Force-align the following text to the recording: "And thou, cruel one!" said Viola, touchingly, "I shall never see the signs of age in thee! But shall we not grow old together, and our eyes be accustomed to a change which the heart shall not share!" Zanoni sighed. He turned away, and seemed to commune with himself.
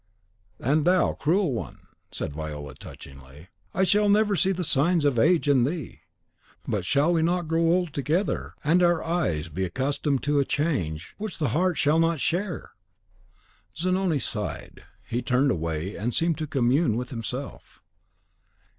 "And 0.57 0.83
thou, 0.83 1.13
cruel 1.13 1.53
one!" 1.53 1.81
said 2.11 2.33
Viola, 2.33 2.73
touchingly, 2.73 3.49
"I 3.71 3.83
shall 3.83 4.09
never 4.09 4.35
see 4.35 4.51
the 4.51 4.63
signs 4.63 5.05
of 5.05 5.19
age 5.19 5.47
in 5.47 5.63
thee! 5.63 5.99
But 6.67 6.85
shall 6.87 7.13
we 7.13 7.21
not 7.21 7.47
grow 7.47 7.61
old 7.71 7.93
together, 7.93 8.55
and 8.63 8.81
our 8.81 9.03
eyes 9.03 9.47
be 9.47 9.63
accustomed 9.63 10.23
to 10.23 10.39
a 10.39 10.43
change 10.43 11.13
which 11.19 11.37
the 11.37 11.49
heart 11.49 11.77
shall 11.77 11.99
not 11.99 12.19
share!" 12.19 12.71
Zanoni 13.77 14.17
sighed. 14.17 14.85
He 15.05 15.21
turned 15.21 15.51
away, 15.51 15.95
and 15.95 16.15
seemed 16.15 16.39
to 16.39 16.47
commune 16.47 16.97
with 16.97 17.11
himself. 17.11 17.83